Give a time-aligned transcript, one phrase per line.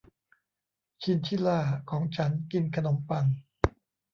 [1.01, 3.25] ชินชิล่าของฉันกินขนมปัง